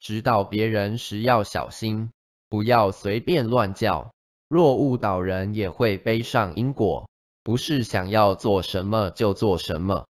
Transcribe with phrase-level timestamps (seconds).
[0.00, 2.10] 指导别人时要小心
[2.48, 4.10] 不要随便乱叫。
[4.48, 7.08] 若误导人也会背上因果
[7.44, 10.06] 不是想要做什么就做什么。